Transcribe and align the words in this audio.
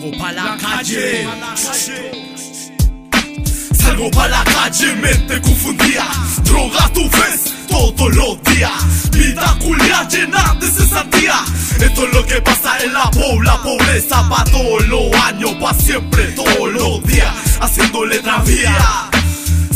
Salgo 0.00 0.16
pa' 0.16 0.32
la 0.32 0.56
calle. 0.56 1.28
Salgo 3.74 4.10
pa' 4.10 4.28
la 4.28 4.42
calle, 4.44 4.94
mente 4.94 5.40
confundida. 5.42 6.06
Droga 6.42 6.88
tu 6.94 7.02
ves 7.10 7.52
todos 7.68 8.16
los 8.16 8.42
días. 8.44 9.10
Vida 9.10 9.58
culia 9.60 10.08
llena 10.08 10.56
de 10.58 10.70
cesantía. 10.70 11.44
Esto 11.78 12.06
es 12.06 12.14
lo 12.14 12.24
que 12.24 12.40
pasa 12.40 12.78
en 12.82 12.94
la 12.94 13.10
pobla, 13.10 13.62
pobreza 13.62 14.26
pa' 14.26 14.44
todos 14.44 14.88
los 14.88 15.14
años, 15.26 15.52
pa' 15.60 15.74
siempre, 15.74 16.24
todos 16.28 16.72
los 16.72 17.04
días, 17.04 17.34
haciendo 17.60 18.06
letra 18.06 18.38
vía. 18.38 19.10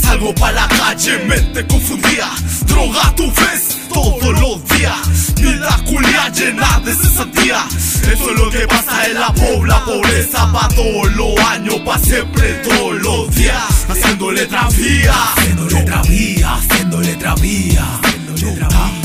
Salgo 0.01 0.35
pa' 0.37 0.53
la 0.53 0.67
calle, 0.69 1.19
mente 1.27 1.67
confundida. 1.67 2.31
Droga 2.65 3.15
tu 3.15 3.27
ves 3.27 3.77
todos 3.93 4.41
los 4.41 4.65
días. 4.71 5.24
Vida 6.25 6.31
culia 6.31 6.31
llena 6.31 6.81
de 6.81 6.95
cesantía. 6.95 7.67
Esto 8.13 8.31
es 8.31 8.39
lo 8.39 8.51
que 8.51 8.67
pasa 8.67 9.07
en 9.07 9.15
la 9.15 9.33
pobla, 9.33 9.85
pobreza 9.85 10.53
pa' 10.53 10.69
todos 10.69 11.13
los 11.15 11.39
años, 11.41 11.77
pa' 11.85 11.99
siempre, 11.99 12.55
todos 12.63 13.03
los 13.03 13.35
días, 13.35 13.87
haciendo 13.89 14.33
letra 14.33 14.69
vía. 14.77 15.15
Haciendo 15.37 15.69
letra 15.69 16.03
vía, 16.03 16.55
haciendo 16.55 17.01
letra 17.01 17.35
vía, 17.37 17.85
haciendo 18.03 18.33
letra 18.35 18.69
vía. 18.69 19.05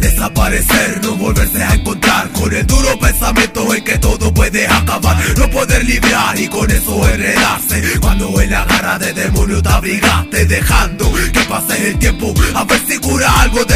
Desaparecer, 0.00 1.00
no 1.02 1.14
volverse 1.16 1.62
a 1.62 1.74
encontrar. 1.74 2.30
Con 2.32 2.54
el 2.54 2.66
duro 2.66 2.98
pensamiento 2.98 3.74
en 3.74 3.84
que 3.84 3.98
todo 3.98 4.32
puede 4.32 4.66
acabar. 4.66 5.16
No 5.36 5.50
poder 5.50 5.84
lidiar 5.84 6.38
y 6.38 6.48
con 6.48 6.70
eso 6.70 7.08
enredarse. 7.08 8.00
Cuando 8.00 8.40
en 8.40 8.50
la 8.50 8.64
garra 8.64 8.98
de 8.98 9.12
demonio 9.12 9.62
te 9.62 9.68
abrigaste 9.68 10.46
Dejando 10.46 11.12
que 11.32 11.40
pase 11.40 11.88
el 11.88 11.98
tiempo. 11.98 12.32
A 12.54 12.64
ver 12.64 12.80
si 12.88 12.98
cura 12.98 13.42
algo 13.42 13.64
cargaste 13.64 13.69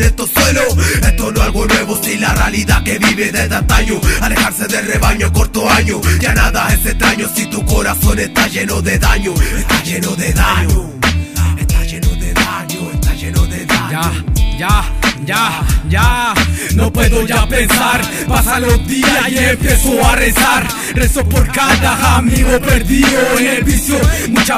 en 0.00 0.06
estos 0.06 0.30
suelos 0.30 0.76
Esto 1.02 1.30
no 1.30 1.40
es 1.40 1.46
algo 1.46 1.66
nuevo, 1.66 2.00
si 2.02 2.16
la 2.16 2.34
realidad 2.34 2.82
que 2.82 2.98
vive 2.98 3.30
desde 3.30 3.54
antaño 3.54 4.00
Alejarse 4.20 4.66
del 4.66 4.86
rebaño 4.86 5.32
corto 5.32 5.68
año 5.68 6.00
Ya 6.20 6.34
nada 6.34 6.72
es 6.72 6.84
extraño 6.86 7.28
si 7.34 7.46
tu 7.46 7.64
corazón 7.64 8.18
está 8.18 8.46
lleno 8.48 8.80
de 8.82 8.98
daño 8.98 9.34
Está 9.34 9.82
lleno 9.82 10.16
de 10.16 10.32
daño 10.32 10.90
Está 11.58 11.84
lleno 11.84 12.08
de 12.16 12.32
daño, 12.32 12.90
está 12.94 13.14
lleno 13.14 13.46
de 13.46 13.66
daño 13.66 13.90
Ya, 13.90 14.12
ya, 14.58 14.84
ya, 15.26 15.66
ya. 15.88 16.34
No 16.74 16.92
puedo 16.92 17.26
ya 17.26 17.46
pensar. 17.46 18.00
Pasan 18.28 18.62
los 18.62 18.86
días 18.86 19.28
y 19.28 19.38
empiezo 19.38 20.04
a 20.04 20.16
rezar. 20.16 20.66
Rezo 20.94 21.24
por 21.24 21.46
cada 21.52 22.16
amigo 22.16 22.58
perdido 22.60 23.38
en 23.38 23.46
el 23.46 23.64
vicio. 23.64 23.99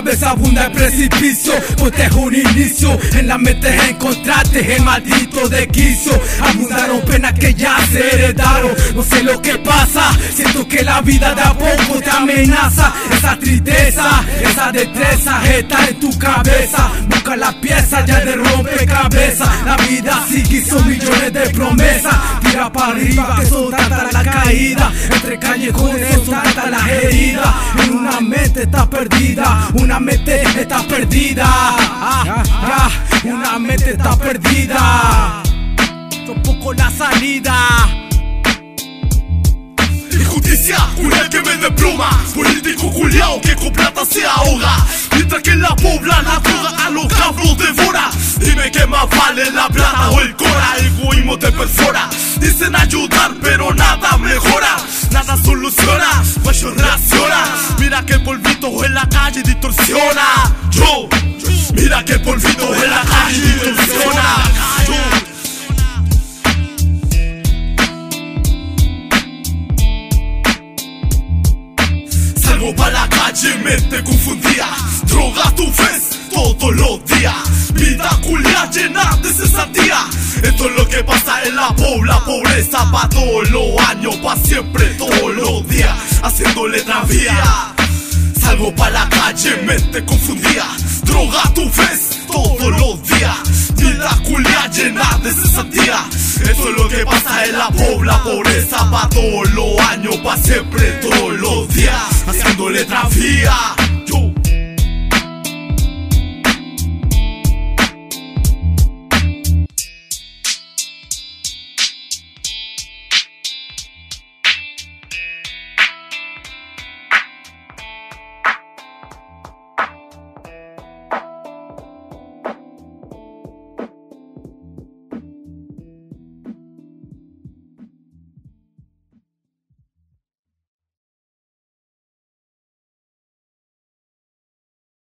Veces 0.01 0.23
abunda 0.23 0.67
el 0.67 0.73
precipicio. 0.73 1.53
Protejo 1.77 2.23
un 2.23 2.35
inicio. 2.35 2.99
En 3.15 3.29
la 3.29 3.39
mente 3.39 3.69
encontraste 3.89 4.77
el 4.77 4.83
maldito 4.83 5.49
de 5.49 5.69
quiso. 5.69 6.19
Abundaron 6.41 7.03
penas 7.03 7.35
que 7.35 7.55
ya 7.55 7.77
se 7.93 8.15
heredaron. 8.15 8.73
No 8.97 9.03
sé 9.03 9.23
lo 9.23 9.41
que 9.41 9.59
pasa. 9.59 10.11
Siento 10.35 10.67
que 10.67 10.83
la 10.83 11.03
vida 11.03 11.35
de 11.35 11.43
a 11.43 11.53
poco 11.53 12.01
te 12.03 12.11
amenaza. 12.11 12.93
Esa 13.13 13.39
tristeza, 13.39 14.25
esa 14.43 14.73
destreza 14.73 15.41
está 15.57 15.87
en 15.87 16.01
tu 16.01 16.19
cabeza. 16.19 16.91
Busca 17.09 17.37
la 17.37 17.53
pieza 17.61 18.05
ya 18.05 18.21
de 18.21 18.35
rompecabezas. 18.35 19.49
La 19.65 19.77
vida 19.77 20.25
sigue 20.29 20.65
son 20.65 20.89
millones 20.89 21.33
de 21.33 21.51
promesas. 21.51 22.15
Tira 22.41 22.73
para 22.73 22.93
arriba 22.93 23.37
que 23.39 23.47
son 23.47 23.71
tantas 23.71 24.13
la 24.13 24.23
caída. 24.25 24.93
Entre 25.13 25.39
callejones 25.39 26.15
son 26.25 26.43
tantas 26.43 26.71
mente 28.63 28.77
está 28.77 28.91
perdida. 28.91 29.69
Una 29.75 30.01
mente 30.01 30.43
está 30.61 30.83
perdida. 30.87 31.45
Ah, 31.47 32.91
una 33.25 33.59
mente 33.59 33.91
está 33.91 34.17
perdida. 34.17 35.43
Tampoco 36.27 36.73
la 36.73 36.91
salida. 36.91 37.55
Injusticia, 40.13 40.77
una 40.99 41.29
que 41.31 41.41
me 41.41 41.57
desploma 41.57 42.11
Político 42.35 42.91
culiao 42.93 43.41
que 43.41 43.57
con 43.57 43.73
plata 43.73 44.05
se 44.05 44.27
ahoga 44.27 44.77
Mientras 45.15 45.43
que 45.43 45.53
en 45.53 45.63
la 45.63 45.75
pobla 45.75 46.21
la 46.21 46.39
droga 46.39 46.87
a 46.87 46.91
los 46.91 47.07
cabros 47.07 47.57
devora 47.57 48.11
Dime 48.39 48.71
qué 48.71 48.87
más 48.87 49.07
vale 49.09 49.51
la 49.51 49.69
plata 49.69 50.11
o 50.11 50.21
el 50.21 50.37
cora 50.37 50.75
Egoísmo 50.81 51.39
te 51.39 51.51
perfora 51.51 52.11
Dicen 52.39 52.77
ayudar 52.77 53.33
pero 53.41 53.73
nada 53.73 53.92
Yo, 60.73 61.09
mira 61.75 62.05
que 62.05 62.19
polvito 62.19 62.75
en 62.75 62.91
la 62.91 63.03
calle 63.03 63.41
distorsiona 63.41 64.45
Yo, 64.87 64.95
Salgo 72.41 72.75
pa' 72.75 72.91
la 72.91 73.09
calle, 73.09 73.55
mente 73.65 74.03
confundida 74.03 74.69
Droga 75.07 75.51
tu 75.55 75.67
ves 75.67 76.19
todos 76.33 76.75
los 76.75 77.05
días. 77.05 77.73
Vida 77.75 78.11
culia 78.23 78.71
llena 78.71 79.17
de 79.23 79.33
cesantía. 79.33 80.07
Esto 80.43 80.67
es 80.69 80.77
lo 80.77 80.89
que 80.89 81.05
pasa 81.05 81.43
en 81.45 81.57
la 81.57 81.75
pobla 81.77 82.19
Pobreza 82.25 82.91
pa' 82.91 83.09
todos 83.09 83.51
los 83.51 83.79
años 83.89 84.17
Pa' 84.17 84.37
siempre, 84.37 84.87
todos 84.95 85.35
los 85.35 85.69
días 85.69 85.97
Haciendo 86.23 86.67
letra 86.67 87.05
vía 87.05 87.75
Salgo 88.63 88.77
pa' 88.77 88.91
la 88.91 89.09
calle, 89.09 89.57
mente 89.67 90.05
confundida. 90.05 90.67
Droga 91.03 91.43
tu 91.53 91.65
ves 91.65 92.21
todos 92.29 92.71
los 92.79 93.03
días. 93.09 93.75
Vida 93.75 94.11
culia 94.25 94.69
llena 94.69 95.19
de 95.21 95.33
cesantía. 95.33 96.05
Esto 96.49 96.69
es 96.69 96.77
lo 96.77 96.89
que 96.89 97.05
pasa 97.05 97.45
en 97.45 97.59
la 97.59 97.69
pobla 97.71 98.23
Pobreza 98.23 98.89
pa' 98.89 99.09
todos 99.09 99.51
los 99.51 99.81
años 99.81 100.17
Pa' 100.19 100.37
siempre, 100.37 100.93
todos 101.03 101.41
los 101.41 101.75
días. 101.75 102.25
Haciendo 102.29 102.71
letra 102.71 103.09
vía 103.11 103.57